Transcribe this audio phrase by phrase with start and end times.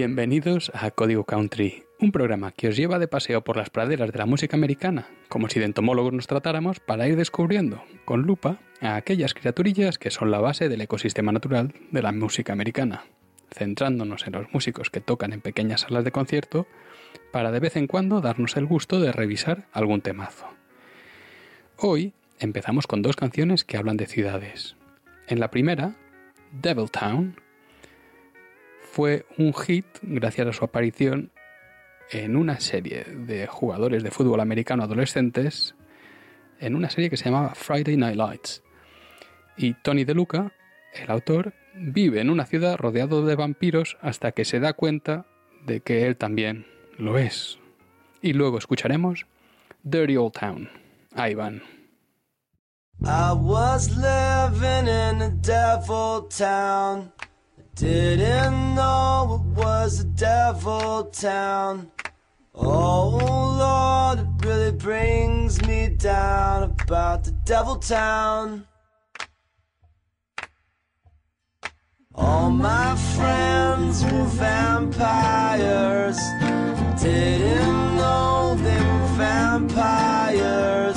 [0.00, 4.18] Bienvenidos a Código Country, un programa que os lleva de paseo por las praderas de
[4.18, 8.96] la música americana, como si de entomólogos nos tratáramos, para ir descubriendo, con lupa, a
[8.96, 13.04] aquellas criaturillas que son la base del ecosistema natural de la música americana,
[13.50, 16.66] centrándonos en los músicos que tocan en pequeñas salas de concierto,
[17.30, 20.46] para de vez en cuando darnos el gusto de revisar algún temazo.
[21.76, 24.76] Hoy empezamos con dos canciones que hablan de ciudades.
[25.26, 25.94] En la primera,
[26.52, 27.36] Devil Town,
[28.90, 31.30] fue un hit gracias a su aparición
[32.10, 35.76] en una serie de jugadores de fútbol americano adolescentes,
[36.58, 38.62] en una serie que se llamaba Friday Night Lights.
[39.56, 40.52] Y Tony DeLuca,
[40.92, 45.24] el autor, vive en una ciudad rodeado de vampiros hasta que se da cuenta
[45.64, 46.66] de que él también
[46.98, 47.58] lo es.
[48.22, 49.26] Y luego escucharemos
[49.84, 50.68] Dirty Old Town.
[51.14, 51.62] Ahí van.
[53.02, 57.12] I was living in a devil town.
[57.74, 61.90] Didn't know it was a devil town.
[62.54, 63.08] Oh
[63.58, 68.66] Lord, it really brings me down about the devil town.
[72.14, 76.18] All my friends were vampires.
[77.00, 80.96] Didn't know they were vampires.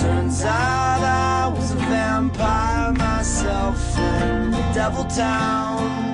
[0.00, 3.76] Turns out I was a vampire myself
[4.80, 6.09] devil town.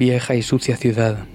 [0.00, 1.26] Vieja y sucia ciudad,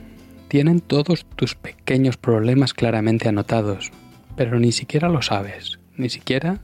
[0.48, 3.92] tienen todos tus pequeños problemas claramente anotados,
[4.36, 6.62] pero ni siquiera lo sabes, ni siquiera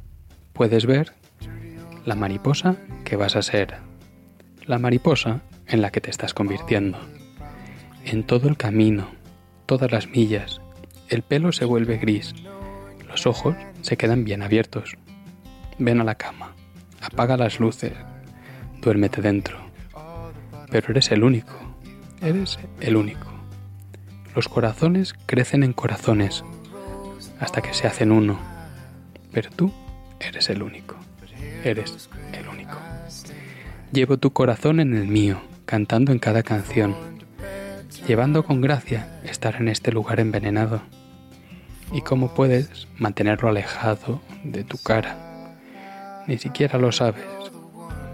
[0.52, 1.14] puedes ver
[2.04, 2.76] la mariposa
[3.06, 3.76] que vas a ser,
[4.66, 6.98] la mariposa en la que te estás convirtiendo.
[8.04, 9.12] En todo el camino,
[9.68, 10.60] todas las millas,
[11.08, 12.34] el pelo se vuelve gris,
[13.08, 14.98] los ojos se quedan bien abiertos.
[15.78, 16.56] Ven a la cama,
[17.00, 17.94] apaga las luces,
[18.82, 19.60] duérmete dentro.
[20.72, 21.71] Pero eres el único,
[22.22, 23.28] eres el único.
[24.36, 26.44] Los corazones crecen en corazones
[27.40, 28.40] hasta que se hacen uno,
[29.34, 29.72] pero tú
[30.20, 30.96] eres el único,
[31.64, 32.78] eres el único.
[33.92, 36.96] Llevo tu corazón en el mío, cantando en cada canción,
[38.08, 40.82] llevando con gracia estar en este lugar envenenado.
[41.92, 45.58] ¿Y cómo puedes mantenerlo alejado de tu cara?
[46.28, 47.26] Ni siquiera lo sabes,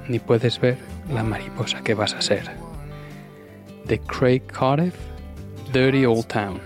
[0.08, 0.80] ni puedes ver
[1.14, 2.67] la mariposa que vas a ser.
[3.88, 4.98] De Craig Cardiff,
[5.72, 6.60] Dirty Old Town.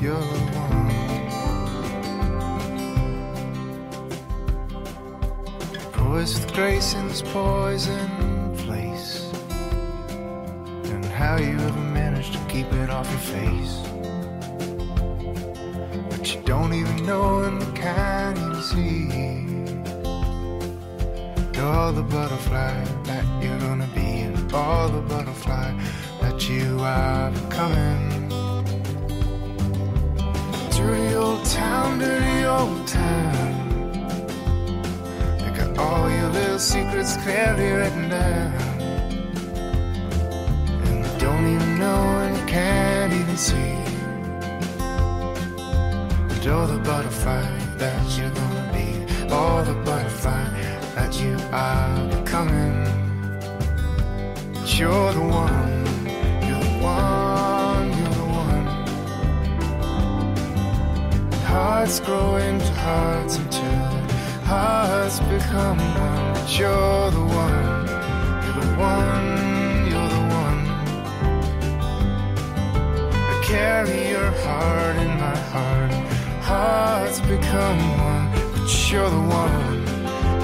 [0.00, 0.90] You're the one.
[5.92, 9.30] Poised with grace in this poison place.
[10.84, 13.76] And how you ever managed to keep it off your face.
[16.08, 19.10] But you don't even know and you can't even see.
[21.52, 25.74] You're the butterfly that you're gonna be, and all the butterfly
[26.22, 28.19] that you are becoming.
[30.80, 33.48] Dirty old town, dirty old town.
[35.44, 38.52] You got all your little secrets clearly written down.
[40.86, 43.76] And you don't even know and you can't even see.
[46.30, 47.44] And all the butterfly
[47.76, 48.88] that you're gonna be,
[49.30, 50.48] all the butterfly
[50.94, 52.76] that you are becoming.
[54.54, 55.84] But you're the one,
[56.48, 57.29] you're the one,
[61.50, 63.90] Hearts grow into hearts until
[64.44, 66.34] hearts become one.
[66.34, 67.88] But you're the one,
[68.44, 69.26] you're the one,
[69.90, 70.60] you're the one.
[73.32, 75.92] I carry your heart in my heart.
[76.40, 78.26] Hearts become one.
[78.52, 79.64] But you're the one,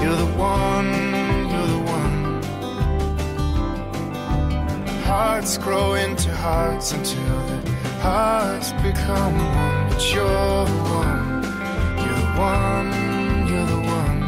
[0.01, 0.89] you're the one,
[1.51, 2.17] you're the one.
[5.03, 7.71] Hearts grow into hearts until the
[8.01, 9.76] hearts become one.
[9.99, 11.43] You're the one,
[12.03, 12.89] you're the one,
[13.49, 14.19] you're the one.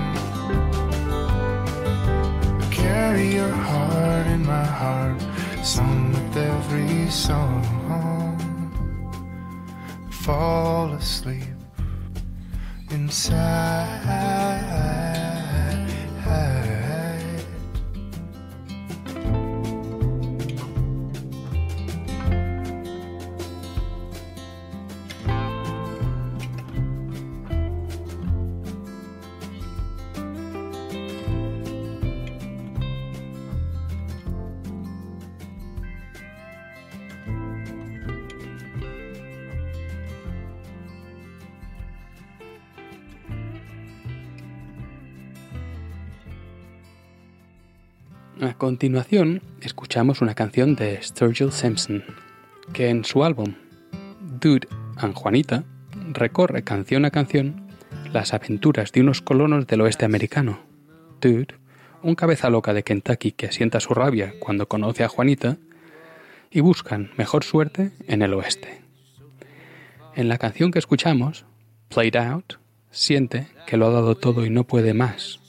[2.59, 5.21] I carry your heart in my heart,
[5.63, 7.63] sung with every song.
[10.09, 10.78] Fall
[48.59, 52.03] continuación, escuchamos una canción de Sturgill Simpson,
[52.73, 53.55] que en su álbum
[54.41, 55.63] Dude and Juanita
[56.11, 57.69] recorre canción a canción
[58.11, 60.59] las aventuras de unos colonos del oeste americano.
[61.21, 61.55] Dude,
[62.03, 65.57] un cabeza loca de Kentucky que asienta su rabia cuando conoce a Juanita,
[66.51, 68.81] y buscan mejor suerte en el oeste.
[70.15, 71.45] En la canción que escuchamos,
[71.87, 72.55] Played Out,
[72.91, 75.39] siente que lo ha dado todo y no puede más,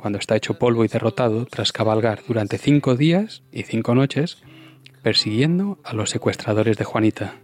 [0.00, 4.38] cuando está hecho polvo y derrotado tras cabalgar durante cinco días y cinco noches
[5.02, 7.34] persiguiendo a los secuestradores de Juanita.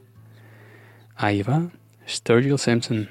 [1.15, 1.69] Ahí va
[2.09, 3.09] Sturgill Simpson.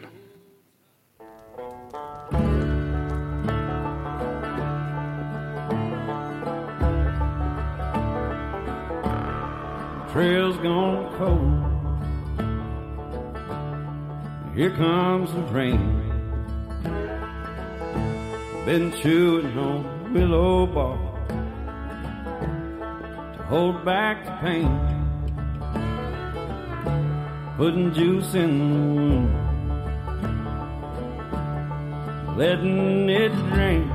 [10.15, 11.61] trail's gone cold.
[14.55, 16.04] Here comes the rain.
[18.65, 20.99] Been chewing on willow bark
[23.37, 24.67] to hold back the pain.
[27.57, 29.29] Putting juice in the wound,
[32.39, 33.87] letting it drain.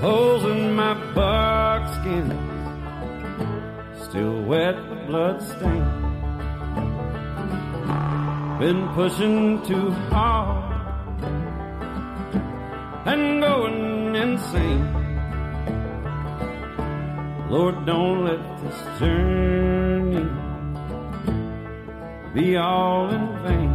[0.00, 2.28] Holes in my buckskin
[4.02, 5.84] still wet with blood stain.
[8.58, 10.67] Been pushing too hard
[13.10, 14.86] and going insane.
[17.48, 20.28] Lord, don't let this journey
[22.34, 23.72] be all in vain.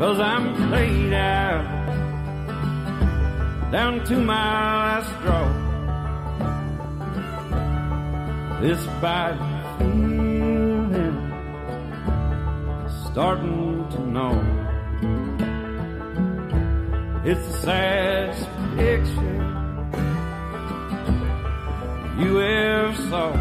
[0.00, 1.66] Cause I'm played out
[3.70, 4.44] down to my
[4.82, 5.46] last straw.
[8.60, 9.36] This bad
[9.78, 11.18] feeling
[13.04, 14.55] starting to know
[17.28, 19.42] it's the saddest picture
[22.20, 23.32] you ever saw.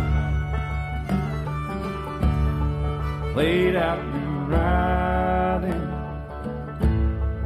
[3.33, 5.85] Played out and riding,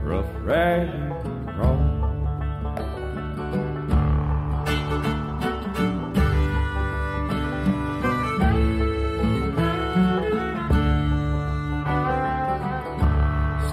[0.02, 1.10] rough riding,
[1.58, 1.78] raw.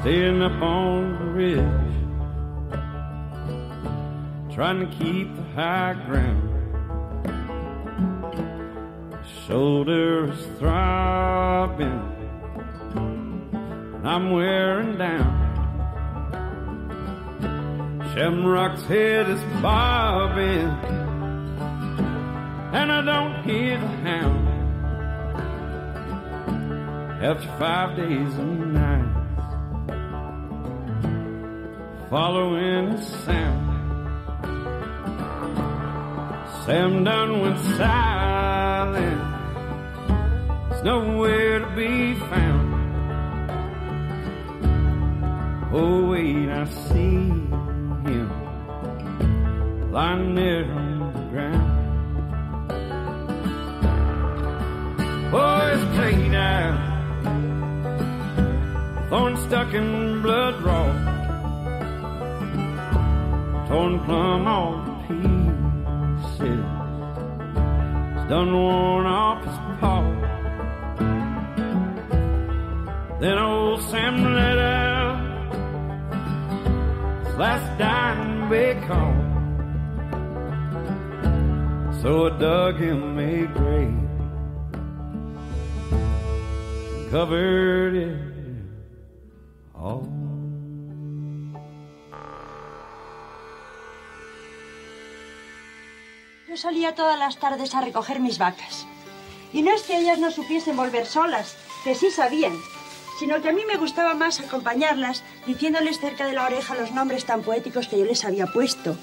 [0.01, 1.76] Staying up on the ridge,
[4.57, 6.41] trying to keep the high ground.
[9.47, 12.01] Shoulder is throbbing,
[12.95, 15.45] and I'm wearing down.
[18.15, 20.71] Shamrock's head is bobbing,
[22.73, 24.49] and I don't hear the hound.
[27.23, 29.21] After five days and nights
[32.09, 33.66] following the sound.
[36.67, 39.21] Sam done went silent.
[40.69, 42.75] There's nowhere to be found.
[45.73, 47.31] Oh wait, I see
[48.11, 48.31] him
[49.93, 51.71] lying there on the ground.
[55.33, 56.79] Oh, Boys played out,
[59.09, 61.15] thorn stuck in blood raw
[63.69, 64.86] torn plum all
[68.29, 70.03] done worn off his paw.
[73.21, 75.55] Then old Sam let out
[77.25, 79.15] his last dying big call.
[82.03, 84.09] So I dug him a grave,
[87.11, 88.19] covered it
[89.75, 90.16] all.
[96.57, 98.87] Yo salía todas las tardes a recoger mis vacas.
[99.53, 102.55] Y no es que ellas no supiesen volver solas, que sí sabían,
[103.19, 107.27] sino que a mí me gustaba más acompañarlas diciéndoles cerca de la oreja los nombres
[107.27, 108.97] tan poéticos que yo les había puesto.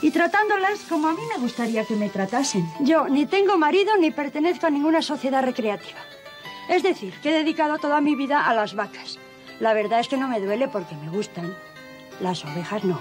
[0.00, 2.66] Y tratándolas como a mí me gustaría que me tratasen.
[2.80, 6.00] Yo ni tengo marido ni pertenezco a ninguna sociedad recreativa.
[6.70, 9.18] Es decir, que he dedicado toda mi vida a las vacas.
[9.60, 11.54] La verdad es que no me duele porque me gustan.
[12.18, 12.98] Las ovejas no.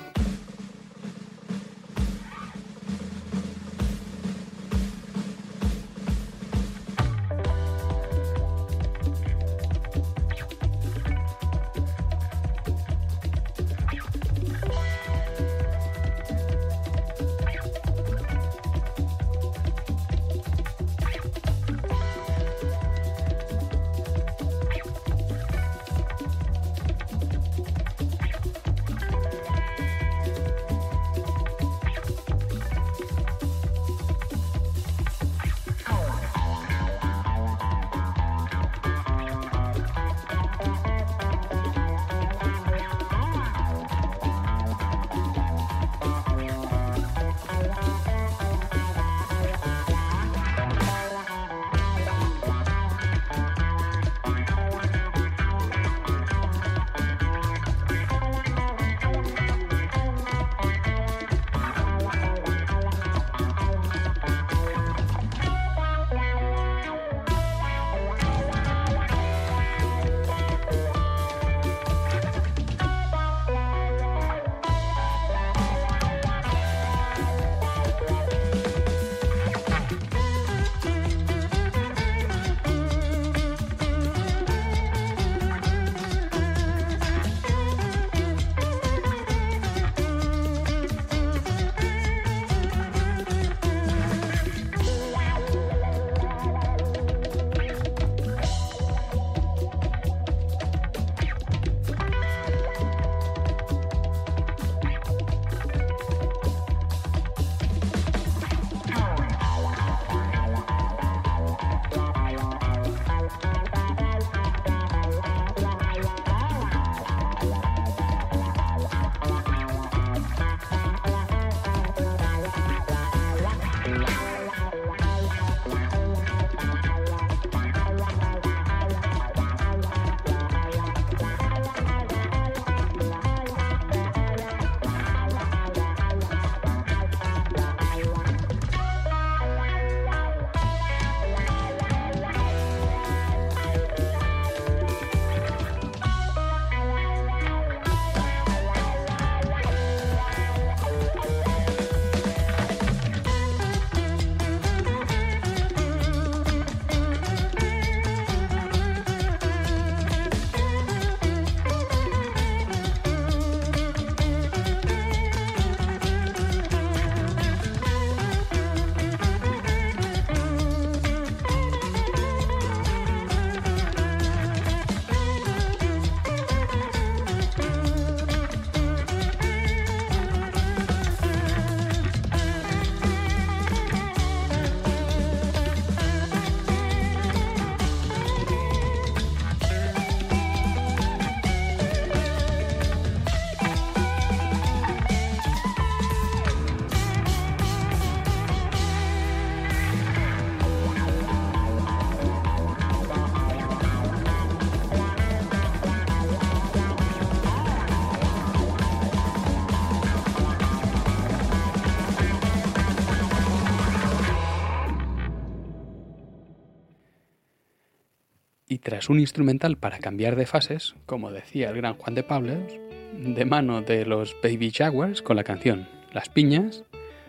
[218.95, 222.79] Tras un instrumental para cambiar de fases, como decía el gran Juan de Pablos,
[223.11, 226.85] de mano de los Baby Jaguars con la canción Las Piñas,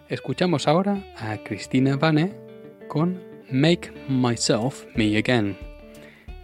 [0.09, 2.37] escuchamos ahora a Cristina Vane
[2.87, 5.57] con Make Myself Me Again,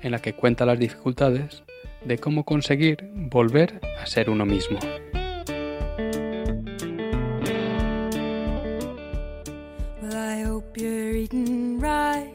[0.03, 1.63] en la que cuenta las dificultades
[2.05, 4.81] de cómo conseguir volver a ser uno mismo.
[10.03, 12.35] Well, I hope you're eating right,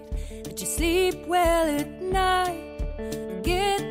[0.56, 1.98] you sleep well at.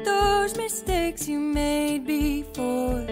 [0.06, 3.04] Those mistakes you made before.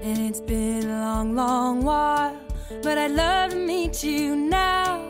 [0.00, 2.34] And it's been a long, long while,
[2.82, 5.04] but I'd love to meet you now,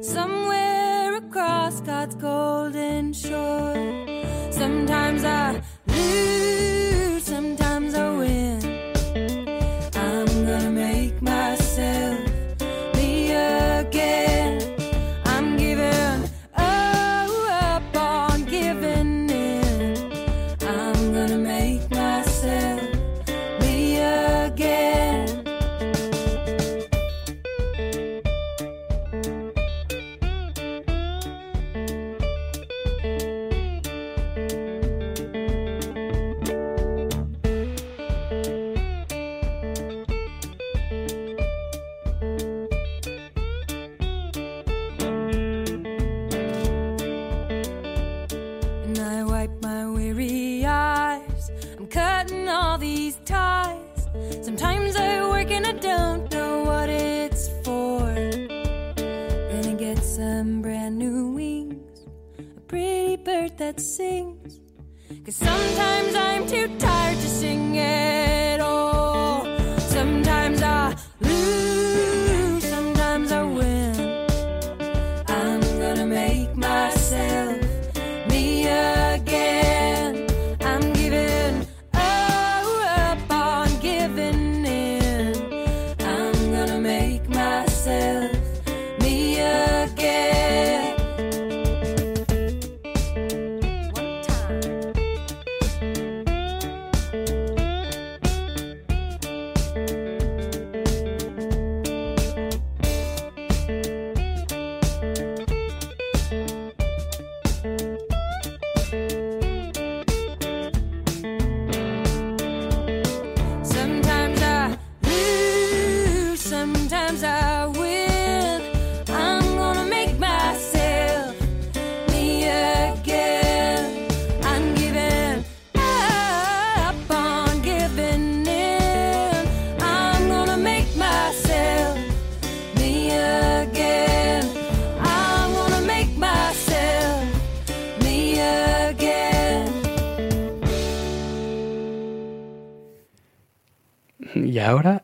[0.00, 3.76] somewhere across God's golden shore.
[4.50, 8.71] Sometimes I lose, sometimes I win.
[63.80, 64.60] Sings.
[65.24, 67.28] Cause sometimes I'm too tired to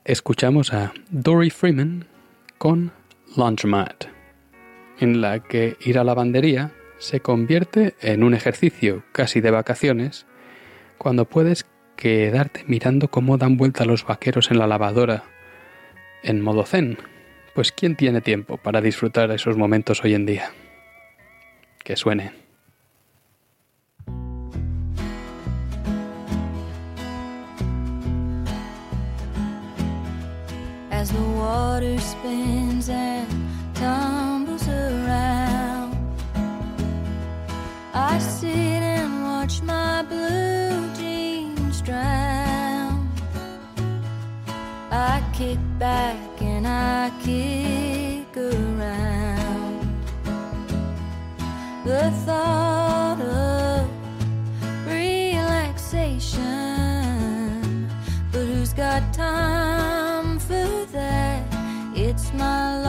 [0.09, 2.07] escuchamos a Dory Freeman
[2.57, 2.92] con
[3.37, 4.07] Laundromat,
[4.99, 10.27] en la que ir a la lavandería se convierte en un ejercicio casi de vacaciones
[10.97, 15.25] cuando puedes quedarte mirando cómo dan vuelta los vaqueros en la lavadora
[16.23, 16.97] en modo zen.
[17.55, 20.53] Pues ¿quién tiene tiempo para disfrutar esos momentos hoy en día?
[21.85, 22.48] Que suene.
[31.79, 33.29] Water spins and
[33.73, 35.97] tumbles around.
[37.95, 43.09] I sit and watch my blue jeans drown.
[44.91, 49.87] I kick back and I kick around.
[51.85, 53.88] The thought of
[54.85, 56.43] relaxation.
[58.33, 59.68] But who's got time
[62.35, 62.88] my laundromat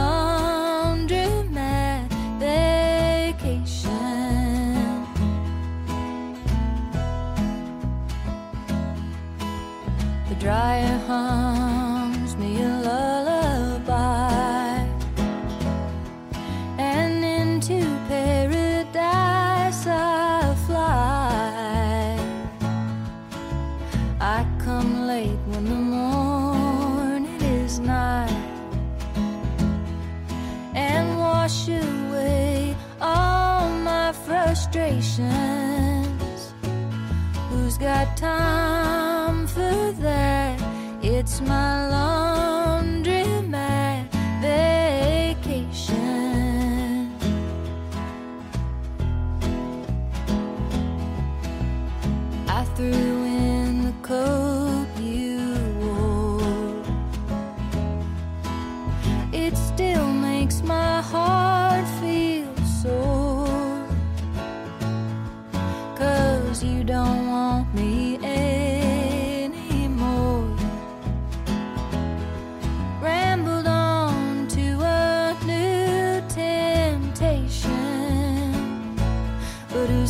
[38.20, 38.49] time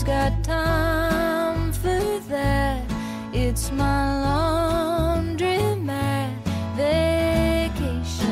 [0.10, 2.84] got time for that?
[3.32, 6.32] It's my laundromat
[6.76, 8.26] vacation.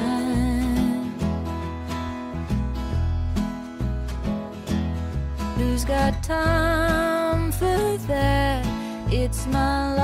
[5.56, 8.66] Who's got time for that?
[9.12, 9.97] It's my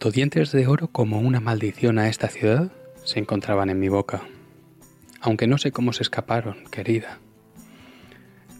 [0.00, 2.72] Tanto dientes de oro como una maldición a esta ciudad
[3.04, 4.22] se encontraban en mi boca.
[5.20, 7.18] Aunque no sé cómo se escaparon, querida.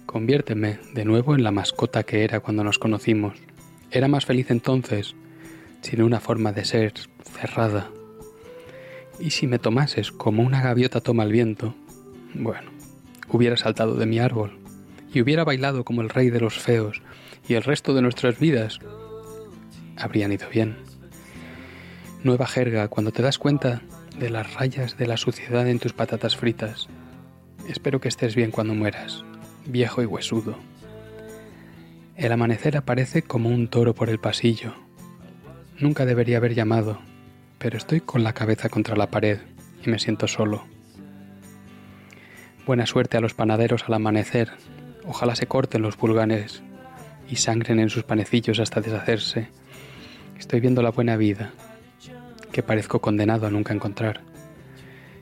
[0.04, 3.38] Conviérteme de nuevo en la mascota que era cuando nos conocimos.
[3.90, 5.14] Era más feliz entonces,
[5.80, 6.92] sin una forma de ser
[7.24, 7.88] cerrada.
[9.18, 11.74] Y si me tomases como una gaviota toma el viento,
[12.34, 12.70] bueno,
[13.30, 14.58] hubiera saltado de mi árbol
[15.10, 17.00] y hubiera bailado como el rey de los feos
[17.48, 18.78] y el resto de nuestras vidas
[19.96, 20.89] habrían ido bien.
[22.22, 23.80] Nueva jerga cuando te das cuenta
[24.18, 26.86] de las rayas de la suciedad en tus patatas fritas.
[27.66, 29.24] Espero que estés bien cuando mueras,
[29.64, 30.56] viejo y huesudo.
[32.16, 34.74] El amanecer aparece como un toro por el pasillo.
[35.78, 37.00] Nunca debería haber llamado,
[37.58, 39.38] pero estoy con la cabeza contra la pared
[39.82, 40.66] y me siento solo.
[42.66, 44.50] Buena suerte a los panaderos al amanecer.
[45.06, 46.62] Ojalá se corten los pulgares
[47.30, 49.48] y sangren en sus panecillos hasta deshacerse.
[50.38, 51.52] Estoy viendo la buena vida,
[52.52, 54.20] que parezco condenado a nunca encontrar.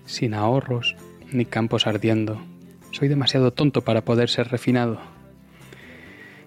[0.07, 0.97] Sin ahorros
[1.33, 2.41] ni campos ardiendo.
[2.91, 5.01] Soy demasiado tonto para poder ser refinado.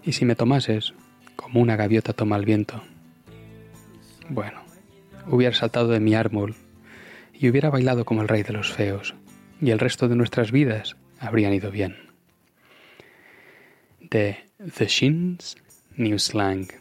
[0.04, 0.94] Y si me tomases,
[1.36, 2.82] como una gaviota toma el viento.
[4.30, 4.62] Bueno,
[5.28, 6.56] hubiera saltado de mi árbol
[7.34, 9.15] y hubiera bailado como el rey de los feos,
[9.60, 11.98] y el resto de nuestras vidas habrían ido bien.
[14.00, 14.38] De
[14.78, 15.58] The Shins
[15.96, 16.81] New Slang.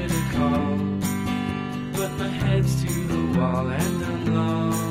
[0.00, 1.00] Should have called,
[1.92, 4.89] but my head's to the wall and I'm lonely.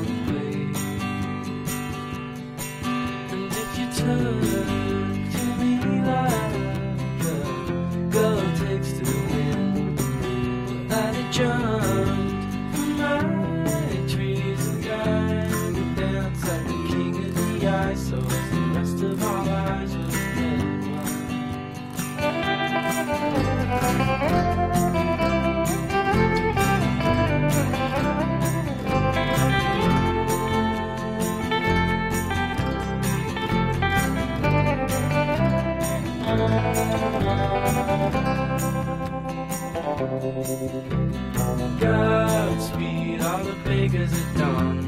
[41.80, 44.78] Godspeed, all the bakers are dawn.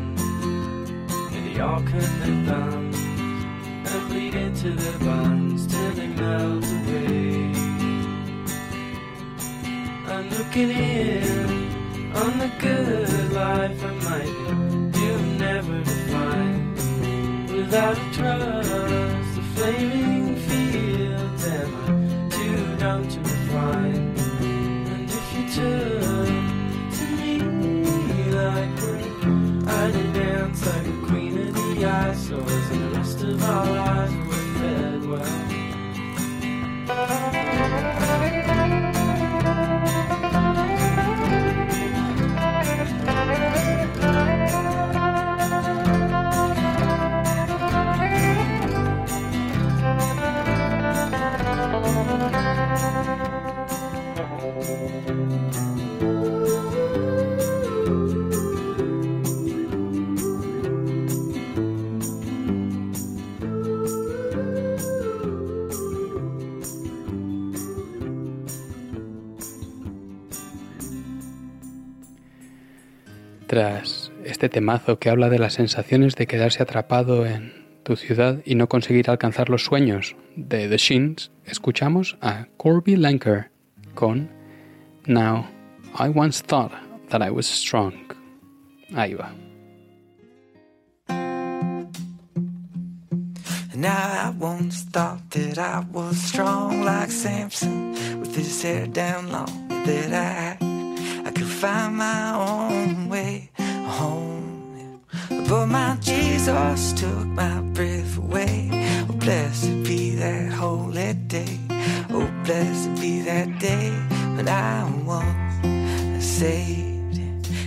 [1.33, 7.53] And they all cut their thumbs and bleed into their buns till they melt away.
[10.07, 12.52] I'm looking in on the
[73.53, 78.55] Tras este temazo que habla de las sensaciones de quedarse atrapado en tu ciudad y
[78.55, 83.51] no conseguir alcanzar los sueños de The Shins, escuchamos a Corby Lanker
[83.95, 84.31] con
[85.05, 85.47] Now
[85.99, 86.73] I once thought
[87.11, 87.93] that I was strong.
[88.95, 89.35] Ahí va.
[93.77, 99.69] Now I once thought that I was strong like Samson with his hair down long
[99.85, 100.72] that I
[101.43, 105.01] could find my own way home.
[105.49, 108.69] But my Jesus took my breath away.
[109.09, 111.59] Oh, blessed be that holy day.
[112.11, 113.91] Oh, blessed be that day
[114.37, 117.19] when I was saved.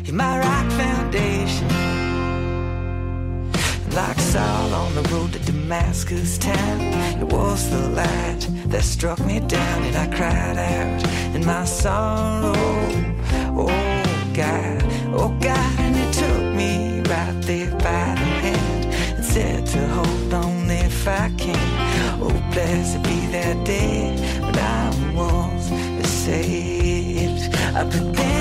[0.08, 1.68] In my rock foundation.
[3.92, 6.82] Like Saul on the road to Damascus town,
[7.22, 12.56] it was the light that struck me down, and I cried out in my sorrow.
[13.58, 13.68] Oh
[14.34, 19.88] God, oh God, and He took me right there by the hand and said to
[19.88, 22.22] hold on if I can.
[22.22, 27.52] Oh, blessed be that day when I was saved.
[27.74, 28.35] But then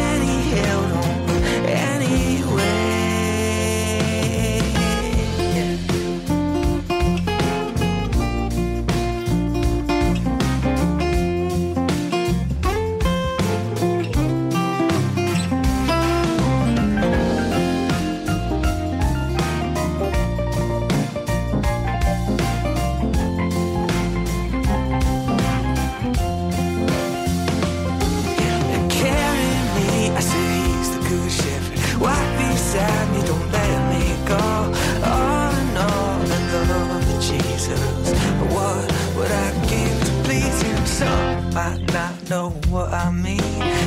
[41.54, 43.38] might not know what I mean.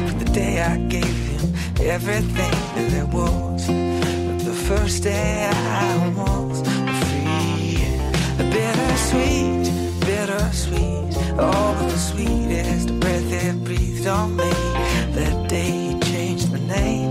[0.07, 3.67] From the day I gave him everything that there was.
[3.67, 6.61] But the first day I was
[7.03, 7.83] free.
[8.55, 9.65] Bittersweet,
[9.99, 11.11] bittersweet.
[11.37, 14.49] Oh, but the sweetest breath that breathed on me.
[15.17, 17.06] That day he changed my name,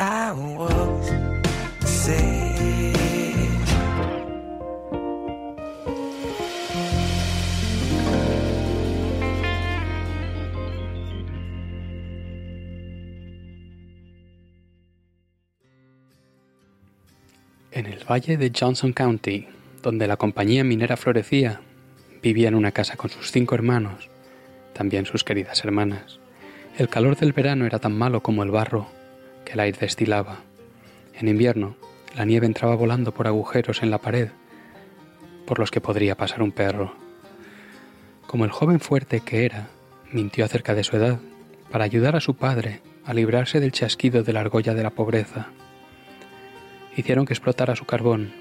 [0.00, 1.12] I was.
[17.72, 19.46] En el valle de Johnson County,
[19.82, 21.60] donde la compañía minera florecía,
[22.22, 24.08] vivía en una casa con sus cinco hermanos,
[24.72, 26.20] también sus queridas hermanas.
[26.78, 28.99] El calor del verano era tan malo como el barro
[29.52, 30.40] el aire destilaba.
[31.14, 31.76] En invierno,
[32.16, 34.30] la nieve entraba volando por agujeros en la pared,
[35.46, 36.94] por los que podría pasar un perro.
[38.26, 39.68] Como el joven fuerte que era,
[40.12, 41.18] mintió acerca de su edad
[41.70, 45.48] para ayudar a su padre a librarse del chasquido de la argolla de la pobreza.
[46.96, 48.32] Hicieron que explotara su carbón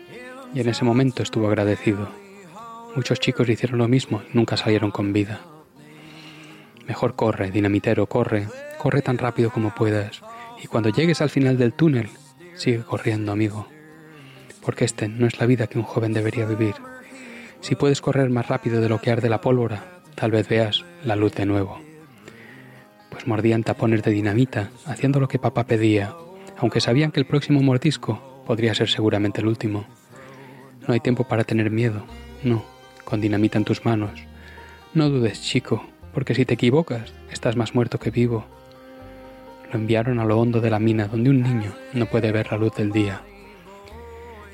[0.53, 2.09] y en ese momento estuvo agradecido.
[2.95, 5.41] Muchos chicos hicieron lo mismo y nunca salieron con vida.
[6.87, 8.47] Mejor corre, dinamitero, corre,
[8.79, 10.21] corre tan rápido como puedas.
[10.61, 12.09] Y cuando llegues al final del túnel,
[12.55, 13.67] sigue corriendo, amigo.
[14.63, 16.75] Porque este no es la vida que un joven debería vivir.
[17.61, 21.15] Si puedes correr más rápido de lo que arde la pólvora, tal vez veas la
[21.15, 21.79] luz de nuevo.
[23.09, 26.13] Pues mordían tapones de dinamita, haciendo lo que papá pedía,
[26.57, 29.85] aunque sabían que el próximo mordisco podría ser seguramente el último.
[30.87, 32.05] No hay tiempo para tener miedo,
[32.43, 32.63] no,
[33.03, 34.21] con dinamita en tus manos.
[34.93, 38.45] No dudes, chico, porque si te equivocas, estás más muerto que vivo.
[39.71, 42.57] Lo enviaron a lo hondo de la mina donde un niño no puede ver la
[42.57, 43.21] luz del día.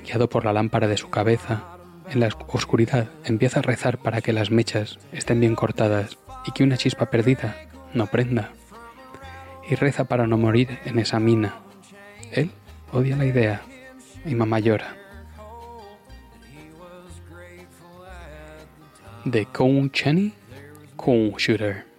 [0.04, 1.78] Guiado por la lámpara de su cabeza,
[2.10, 6.64] en la oscuridad empieza a rezar para que las mechas estén bien cortadas y que
[6.64, 7.56] una chispa perdida
[7.94, 8.52] no prenda.
[9.70, 11.56] Y reza para no morir en esa mina.
[12.32, 12.52] Él
[12.92, 13.62] odia la idea
[14.26, 14.96] y mamá llora.
[19.24, 20.34] De Cone Cheney,
[20.96, 21.95] Cone Shooter.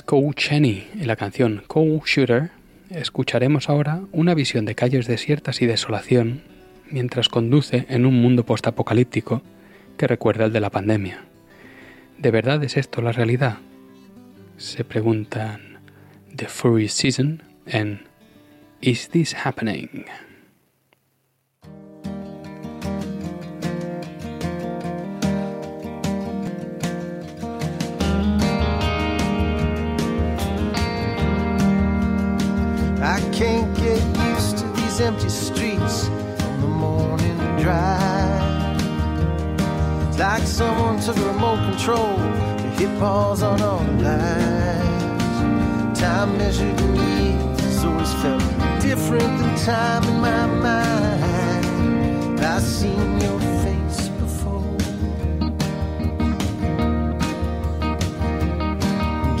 [0.00, 2.50] Cow Cheney y la canción Cow Shooter,
[2.88, 6.40] escucharemos ahora una visión de calles desiertas y desolación
[6.90, 9.42] mientras conduce en un mundo postapocalíptico
[9.98, 11.24] que recuerda el de la pandemia.
[12.16, 13.58] ¿De verdad es esto la realidad?
[14.56, 15.78] Se preguntan
[16.34, 18.02] The Furry Season en
[18.80, 20.06] Is This Happening?
[33.32, 38.78] Can't get used to these empty streets on the morning drive.
[40.08, 45.38] It's like someone took remote control and hit pause on all the lights.
[45.98, 48.42] Time measured in years always felt
[48.80, 52.40] different than time in my mind.
[52.40, 53.51] I've seen your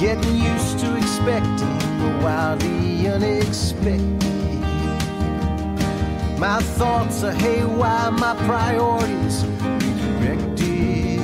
[0.02, 4.00] Getting used to expecting the wildly unexpected.
[6.40, 11.20] My thoughts are haywire, my priorities redirected.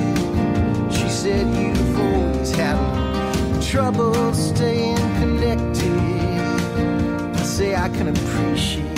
[0.93, 5.99] She said you've always had trouble staying connected.
[7.35, 8.88] I say I can appreciate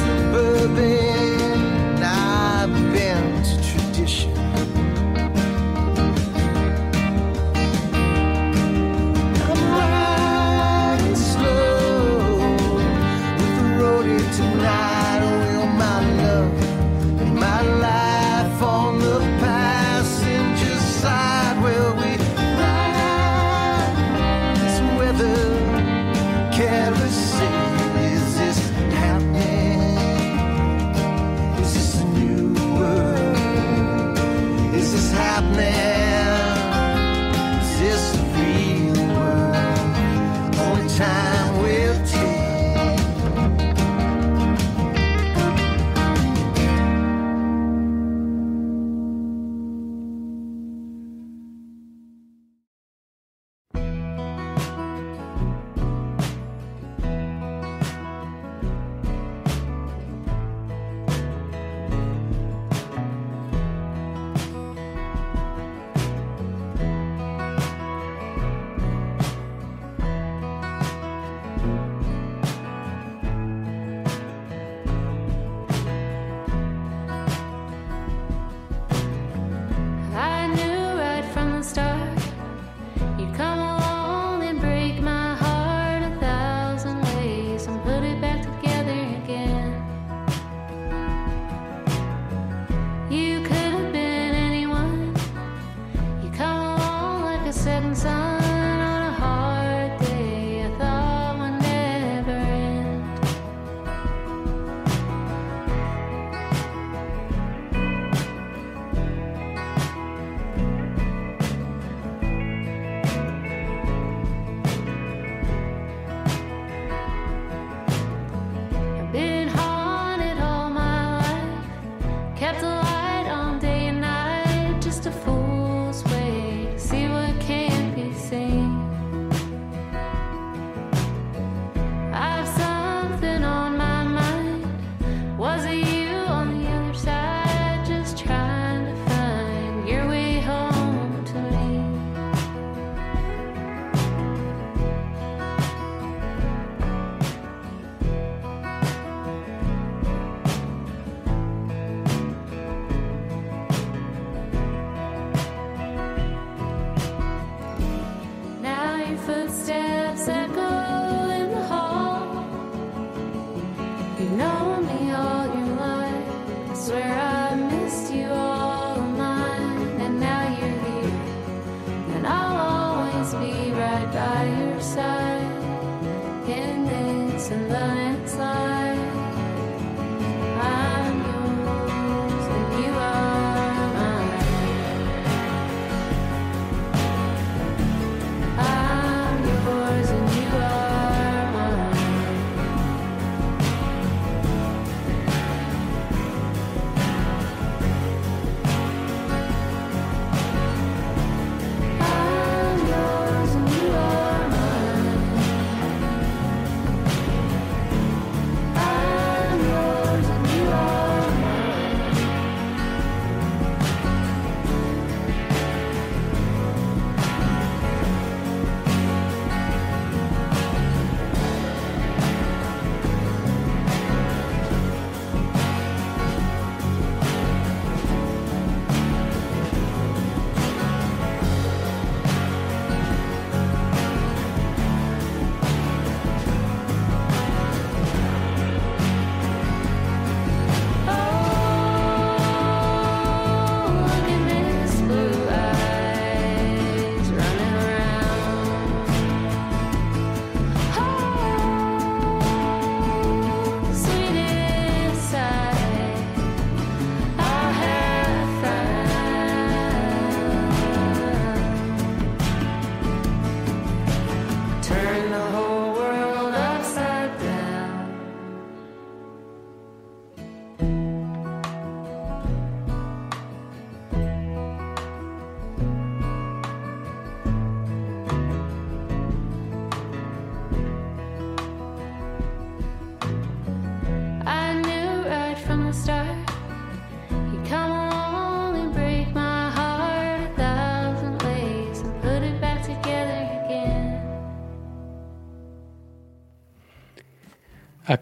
[0.00, 2.02] suburban.
[2.02, 4.47] I've been to tradition.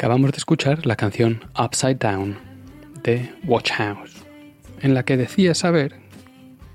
[0.06, 2.38] Acabamos de escuchar la canción Upside Down
[3.02, 4.24] de Watch House,
[4.80, 5.96] en la que decía saber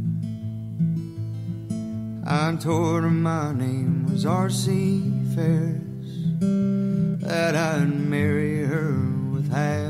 [2.26, 5.12] I told her my name was R.C.
[5.36, 6.40] Ferris,
[7.20, 8.94] that I'd marry her
[9.34, 9.87] with half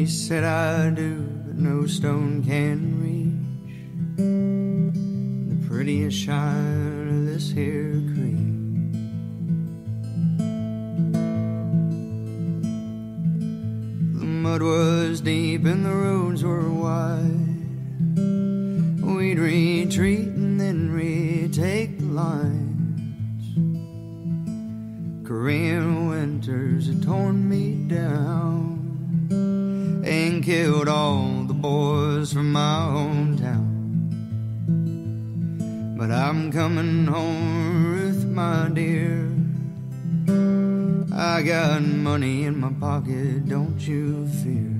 [0.00, 3.34] She said I do, but no stone can reach
[4.16, 8.48] the prettiest shine of this here creek.
[14.18, 17.58] The mud was deep and the roads were wide.
[19.04, 23.44] We'd retreat and then retake the lines.
[25.28, 28.69] Korean winters had torn me down
[30.50, 33.70] killed all the boys from my hometown.
[35.96, 39.30] But I'm coming home, Ruth, my dear.
[41.14, 44.74] I got money in my pocket, don't you fear.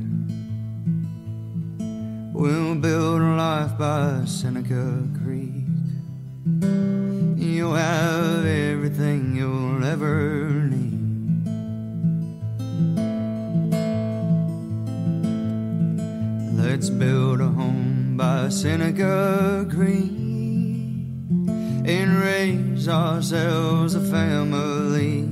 [2.32, 5.70] We'll build a life by Seneca Creek.
[7.36, 10.59] You'll have everything you'll ever
[16.80, 20.12] Let's build a home by Seneca Creek
[21.84, 25.28] and raise ourselves a family.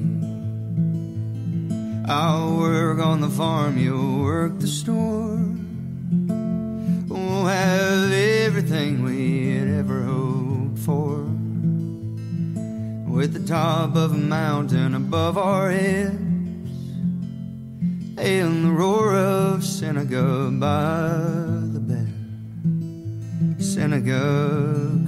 [2.07, 5.41] I'll work on the farm, you'll work the store.
[7.09, 11.25] We'll have everything we'd ever hoped for.
[13.11, 16.28] With the top of a mountain above our heads
[18.21, 21.09] and the roar of Seneca by
[21.73, 22.13] the bed.
[23.63, 25.08] Seneca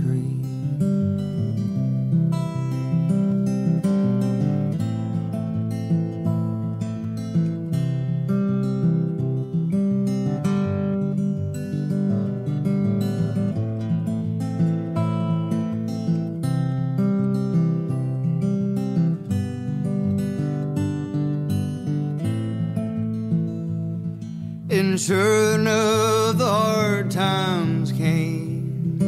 [25.01, 28.98] sure enough, the hard times came.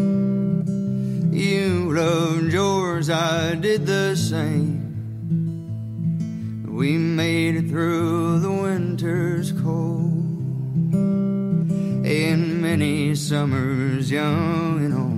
[1.31, 4.81] You loved yours, I did the same.
[6.67, 10.15] We made it through the winter's cold
[12.07, 15.13] and many summers young and old.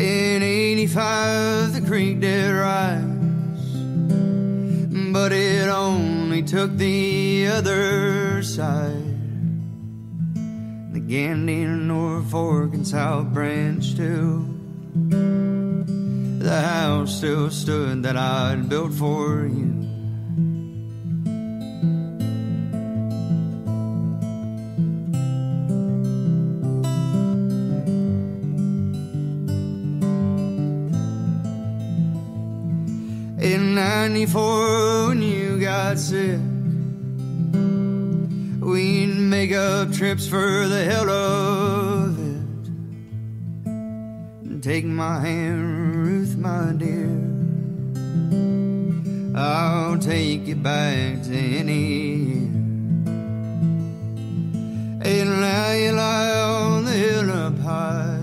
[0.00, 3.18] In 85, the creek did rise
[5.12, 7.07] but it only took the
[8.58, 9.14] side.
[10.92, 14.44] The Gandy, North Fork, and South Branch too.
[16.40, 19.70] The house still stood that I'd built for you.
[33.40, 36.47] In 94 when you got sick
[39.92, 42.42] trips for the hell of it.
[44.62, 47.08] Take my hand, Ruth, my dear.
[49.36, 52.48] I'll take you back to any year.
[55.00, 58.18] And now you lie on the hill up high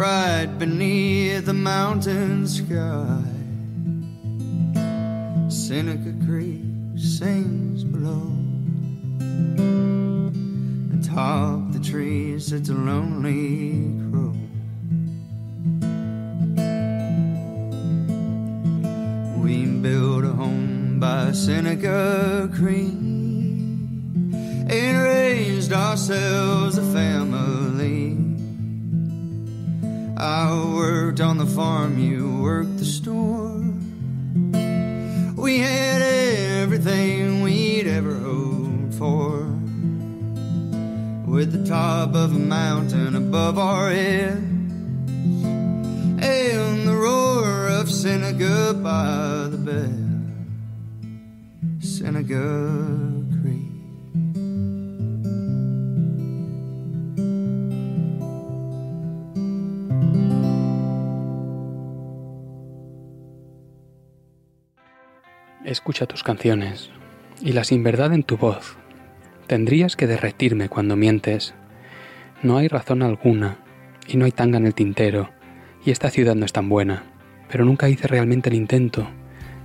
[0.00, 3.22] right beneath the mountain sky.
[5.48, 6.62] Seneca Creek
[6.96, 7.69] sings
[11.10, 14.32] Atop the trees it's a lonely crow.
[19.42, 22.94] We built a home by Seneca Creek
[24.70, 28.16] and raised ourselves a family.
[30.16, 33.64] I worked on the farm, you worked the store.
[35.36, 35.99] We had
[41.40, 44.36] With the top of a mountain above our heads,
[46.20, 49.96] and the roar of Seneca by the bed.
[51.80, 52.44] Seneca
[53.40, 53.72] Creek.
[65.64, 66.90] Escucha tus canciones
[67.40, 68.76] y la sin verdad en tu voz.
[69.50, 71.54] Tendrías que derretirme cuando mientes.
[72.40, 73.56] No hay razón alguna
[74.06, 75.30] y no hay tanga en el tintero
[75.84, 77.02] y esta ciudad no es tan buena,
[77.50, 79.10] pero nunca hice realmente el intento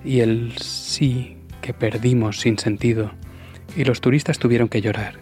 [0.03, 3.11] y el sí que perdimos sin sentido
[3.77, 5.19] y los turistas tuvieron que llorar.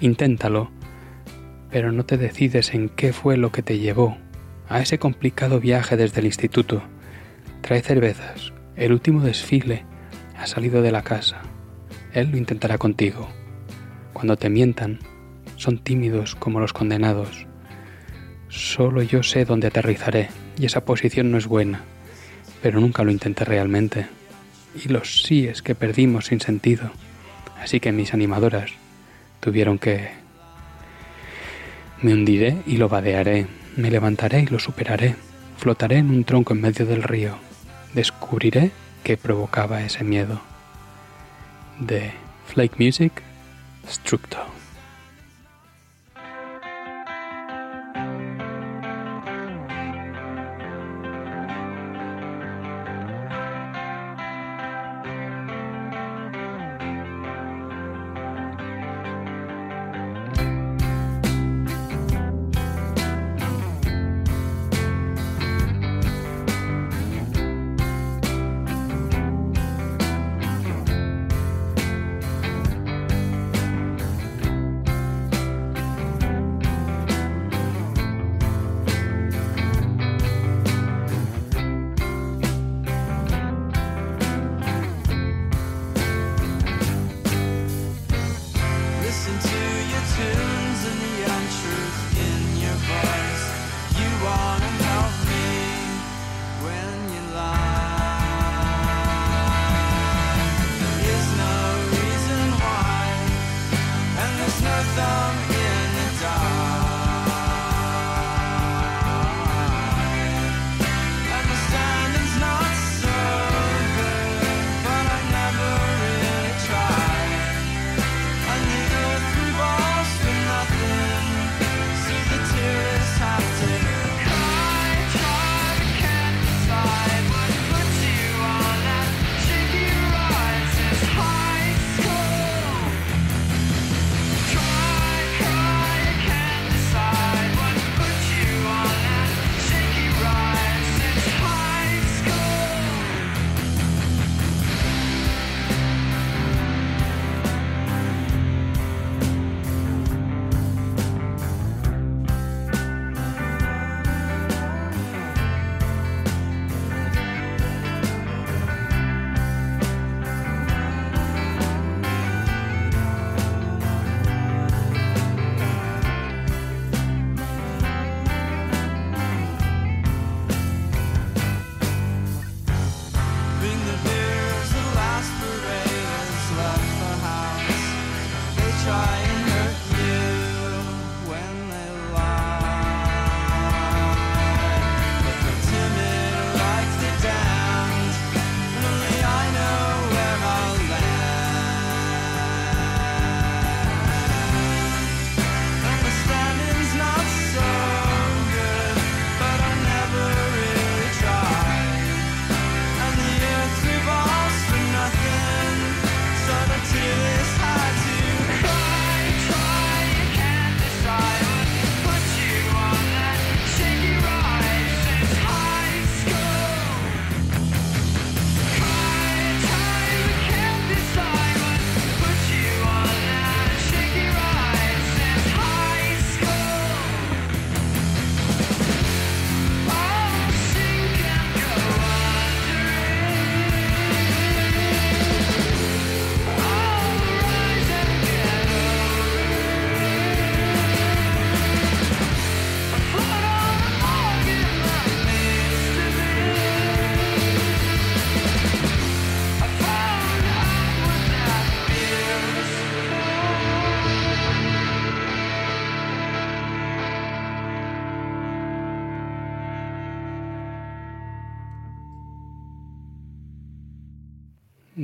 [0.00, 0.70] Inténtalo,
[1.70, 4.16] pero no te decides en qué fue lo que te llevó
[4.70, 6.82] a ese complicado viaje desde el instituto.
[7.60, 9.84] Trae cervezas, el último desfile
[10.38, 11.42] ha salido de la casa.
[12.14, 13.28] Él lo intentará contigo.
[14.22, 15.00] Cuando te mientan,
[15.56, 17.48] son tímidos como los condenados.
[18.48, 21.80] Solo yo sé dónde aterrizaré y esa posición no es buena,
[22.62, 24.06] pero nunca lo intenté realmente.
[24.76, 26.92] Y los síes que perdimos sin sentido.
[27.60, 28.70] Así que mis animadoras
[29.40, 30.10] tuvieron que...
[32.00, 35.16] Me hundiré y lo vadearé, me levantaré y lo superaré,
[35.58, 37.38] flotaré en un tronco en medio del río,
[37.92, 38.70] descubriré
[39.02, 40.40] qué provocaba ese miedo.
[41.80, 42.12] De
[42.46, 43.20] Flake Music,
[43.86, 44.61] Structo.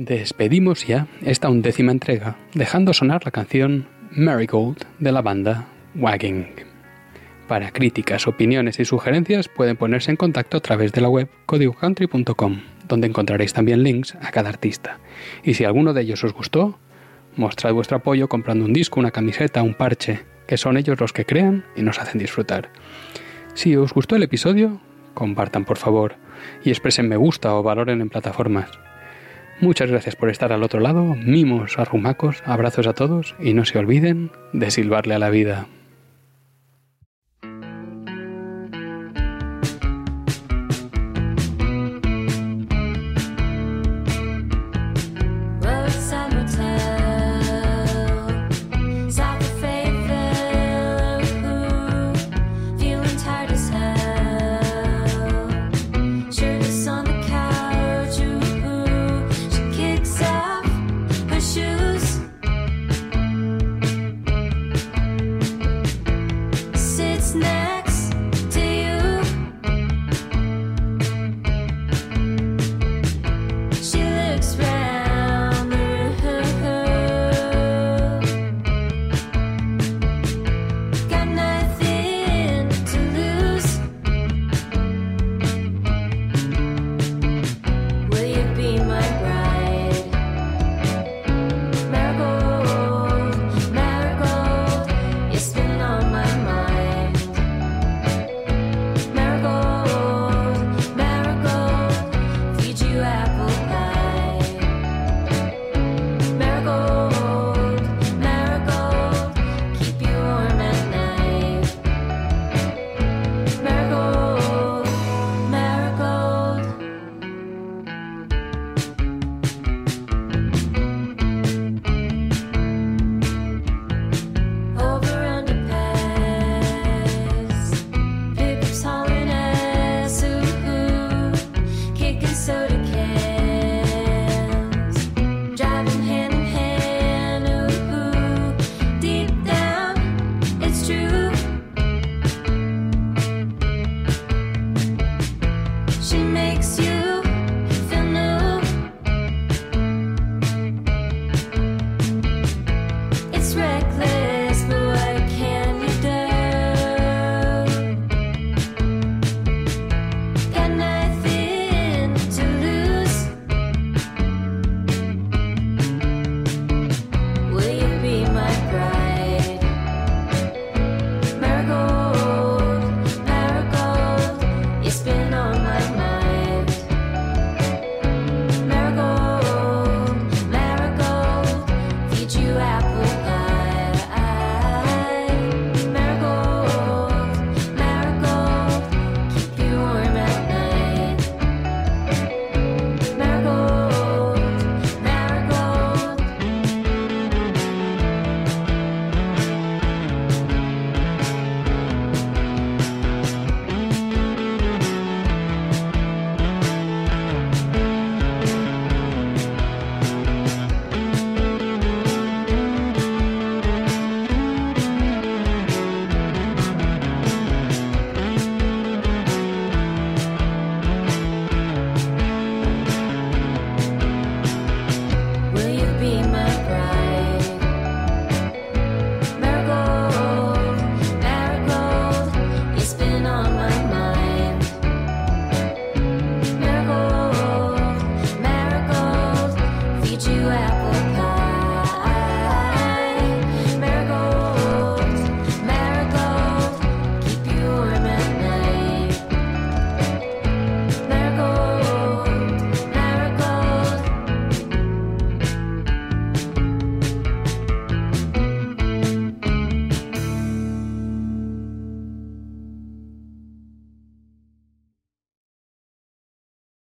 [0.09, 6.47] Despedimos ya esta undécima entrega, dejando sonar la canción Marigold de la banda Wagging.
[7.47, 12.61] Para críticas, opiniones y sugerencias pueden ponerse en contacto a través de la web codigocountry.com,
[12.87, 14.97] donde encontraréis también links a cada artista.
[15.43, 16.79] Y si alguno de ellos os gustó,
[17.35, 21.25] mostrad vuestro apoyo comprando un disco, una camiseta, un parche, que son ellos los que
[21.25, 22.71] crean y nos hacen disfrutar.
[23.53, 24.81] Si os gustó el episodio,
[25.13, 26.15] compartan por favor
[26.63, 28.71] y expresen me gusta o valoren en plataformas.
[29.61, 33.77] Muchas gracias por estar al otro lado, mimos, arrumacos, abrazos a todos y no se
[33.77, 35.67] olviden de silbarle a la vida.